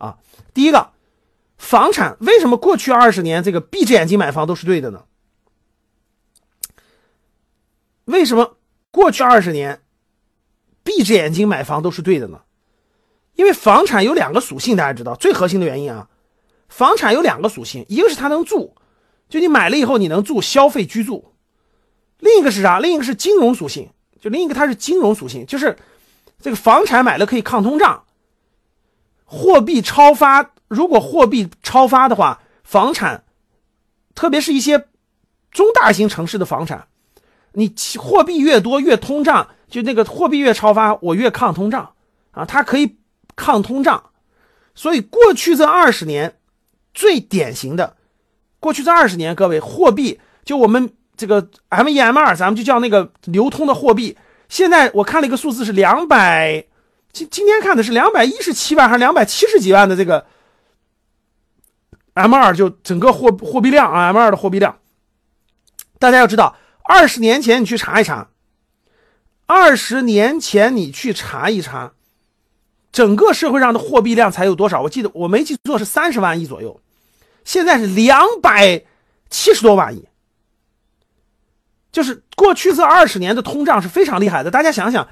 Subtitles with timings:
[0.00, 0.18] 啊。
[0.52, 0.90] 第一个，
[1.56, 5.04] 房产为什么过去二十年这个闭着眼睛买房都是对的呢？
[8.06, 8.56] 为什么
[8.90, 9.82] 过去二十年
[10.82, 12.40] 闭着眼睛买房都是对的呢？
[13.34, 16.08] 因为房产有两个属性，大家知道最核心的原因啊。
[16.68, 18.74] 房产有两个属性，一个是它能住，
[19.28, 21.32] 就你买了以后你能住，消费居住；
[22.18, 22.80] 另一个是啥？
[22.80, 23.90] 另一个是金融属性，
[24.20, 25.76] 就另一个它是金融属性，就是
[26.40, 28.04] 这个房产买了可以抗通胀。
[29.30, 33.22] 货币超发，如果货币超发的话，房产，
[34.16, 34.86] 特别是一些
[35.52, 36.88] 中大型城市的房产，
[37.52, 41.92] 你货币越多越通胀，就那个货币越超发，我越抗通胀
[42.32, 42.96] 啊，它可以
[43.36, 44.10] 抗通胀。
[44.74, 46.34] 所以过去这二十年。
[46.92, 47.96] 最典型的，
[48.58, 54.18] 过去这二十年，各位货币就我们这个 M 一 M 二，咱们就叫那个流通的货币。
[54.48, 56.64] 现在我看了一个数字是两百，
[57.12, 60.26] 今今天看的是两百一十七万还是两百七十几万的这个
[62.14, 64.78] M 二，就整个货货币量啊，M 二的货币量。
[65.98, 68.28] 大家要知道，二十年前你去查一查，
[69.46, 71.92] 二十年前你去查一查。
[72.92, 74.82] 整个社会上的货币量才有多少？
[74.82, 76.80] 我记得我没记错是三十万亿左右，
[77.44, 78.82] 现在是两百
[79.28, 80.08] 七十多万亿。
[81.92, 84.50] 就是过去这二十年的通胀是非常厉害的。
[84.50, 85.06] 大家想想，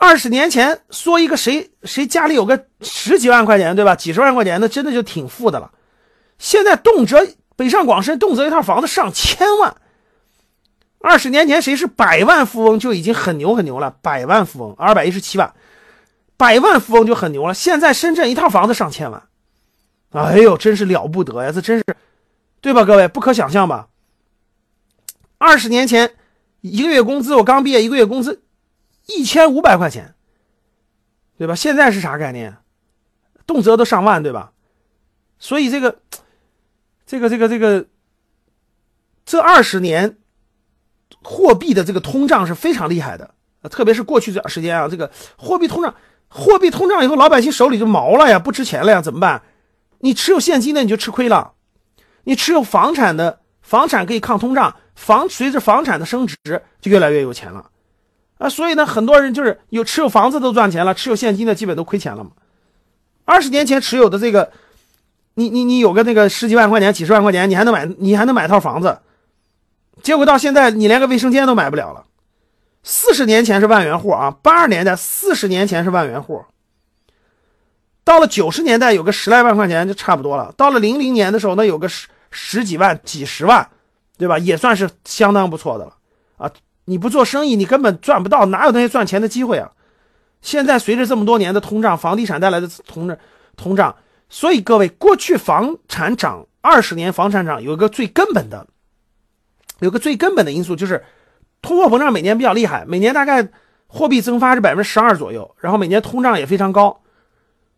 [0.00, 3.96] 二十年前说一个谁谁家里有个十几万块钱，对吧？
[3.96, 5.72] 几十万块钱，那真的就挺富的了。
[6.38, 9.76] 现在动辄北上广深动辄一套房子上千万。
[11.00, 15.52] 二十年前谁是百万富翁就已经很牛很牛了，百万富翁二百一十七万。
[16.36, 19.28] 百万富翁就很牛了，现在深圳一套房子上千万，
[20.12, 21.50] 哎呦，真是了不得呀！
[21.50, 21.84] 这真是，
[22.60, 23.88] 对吧，各位不可想象吧？
[25.38, 26.14] 二十年前
[26.60, 28.44] 一个月工资，我刚毕业一个月工资
[29.08, 30.14] 一千五百块钱，
[31.36, 31.54] 对吧？
[31.54, 32.56] 现在是啥概念？
[33.46, 34.52] 动辄都上万，对吧？
[35.38, 35.98] 所以这个，
[37.04, 37.86] 这个，这个，这个，
[39.24, 40.18] 这二十年
[41.22, 43.34] 货币的这个通胀是非常厉害的，
[43.70, 45.94] 特别是过去这段时间啊，这个货币通胀。
[46.30, 49.42] 货币通胀以后，老百姓手里就毛了呀，不值钱了呀，怎么办？
[50.00, 51.54] 你持有现金的你就吃亏了，
[52.24, 56.36] 你持有房产的，房产可以抗通胀，房随着房产的升值
[56.82, 57.70] 就越来越有钱了，
[58.38, 62.30] 啊，所以呢，很多人就是有持有房子都赚钱了，持有现金的基本都亏钱了嘛。
[63.24, 64.50] 二十年前持有的这个，
[65.34, 68.98] 你你你有个那个十几万块钱、几十万块钱，你还能买你还能买套房子，
[70.02, 72.04] 结果到现在你连个卫生间都买不了了。
[72.84, 76.44] 四十年前是万元户啊，八十年代四十年前是万元户，
[78.04, 83.68] 到了九十年代有个十来万块钱就差不多了，到了零零年的时候那有个十十几万、几十万，
[84.16, 84.38] 对吧？
[84.38, 85.96] 也算是相当不错的了
[86.36, 86.50] 啊！
[86.88, 89.70] 你不做生意，你根本赚不到，哪有那些赚钱的机会啊？
[90.42, 93.16] 现在随着这么多年的通胀，房地产带来的通胀，
[93.56, 93.94] 通胀，
[94.28, 98.66] 所以各位，过去房产涨二十年，房产涨有一个最根本的，
[99.80, 101.04] 有个最根本的因素就是。
[101.60, 103.48] 通货膨胀每年比较厉害，每年大概
[103.88, 107.00] 货币增发是百分之十二左右，然后每年通胀也非常高，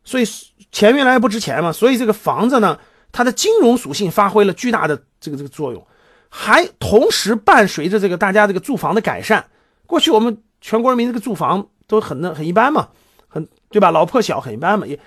[0.04, 0.24] 所以
[0.70, 1.72] 钱越来越不值钱嘛。
[1.72, 2.78] 所以这个房子呢，
[3.10, 5.82] 它的金融属性发挥了巨大的这个这个作用，
[6.30, 9.44] 还同时伴随着这个大家这个住房的改善。
[9.86, 12.88] 过去我们全国人民这个住房都很那很一般嘛，
[13.28, 13.90] 很对吧？
[13.90, 14.86] 老破小很一般嘛。
[14.86, 14.98] 也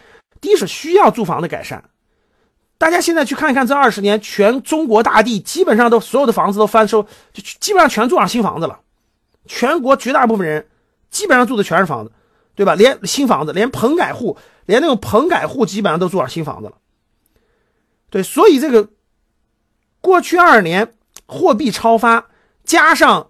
[0.42, 1.84] 第一是需要住房的改善。
[2.78, 7.02] 大家现在去看一看，这二十年，全中国大地基本上都所有的房子都翻收，
[7.32, 8.82] 就基本上全住上新房子了。
[9.46, 10.68] 全国绝大部分人
[11.10, 12.12] 基本上住的全是房子，
[12.56, 12.76] 对吧？
[12.76, 16.74] 连新房子，连棚改户，连那种棚改户基本上都住上新房子了。
[18.10, 18.90] 对，所以这个
[20.02, 20.94] 过去二年
[21.26, 22.28] 货币超发，
[22.64, 23.30] 加上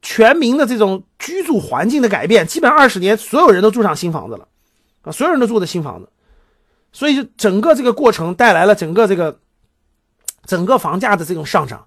[0.00, 4.48] 全民的这种居住环境的改变，基本上二十年所有人都住上新房子了
[5.02, 6.08] 啊，所有人都住的新房子。
[6.94, 9.40] 所以，就整个这个过程带来了整个这个
[10.44, 11.86] 整个房价的这种上涨。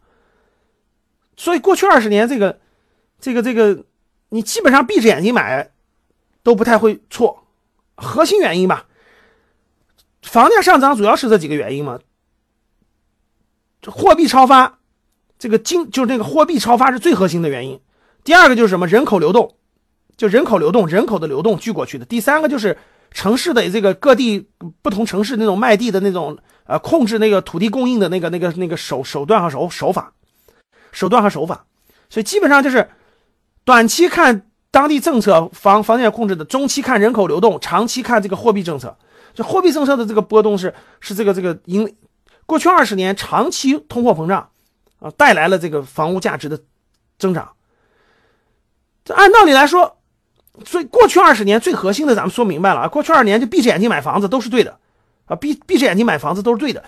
[1.37, 2.59] 所以，过去二十年，这个
[3.19, 3.85] 这个这个，
[4.29, 5.71] 你基本上闭着眼睛买
[6.41, 7.45] 都不太会错。
[7.95, 8.87] 核心原因吧，
[10.23, 11.99] 房价上涨主要是这几个原因嘛。
[13.85, 14.79] 货币超发，
[15.39, 17.79] 这个经就是那个货币超发是最核心的原因。
[18.23, 18.87] 第二个就是什么？
[18.87, 19.55] 人口流动，
[20.17, 22.05] 就人口流动，人口的流动聚过去的。
[22.05, 22.77] 第三个就是。
[23.11, 24.45] 城市的这个各地
[24.81, 30.11] 不同城市那种卖地的那种呃控制那个土地供应的那个那个那个手手段和手手法，
[30.91, 31.65] 手段和手法，
[32.09, 32.89] 所以基本上就是
[33.63, 38.97] 短期看当地政策房房价控制的，中期看人口流动，长期看这个货币政策。
[39.33, 41.95] 就货币政策的这个波动是是这个这个因
[42.45, 44.49] 过去二十年长期通货膨胀
[44.99, 46.59] 啊带来了这个房屋价值的
[47.17, 47.53] 增长。
[49.03, 49.97] 这按道理来说。
[50.63, 52.87] 最过去二十年最核心的，咱们说明白了啊。
[52.87, 54.79] 过去二十年就闭着眼睛买房子都是对的，
[55.25, 56.81] 啊，闭闭着眼睛买房子都是对的。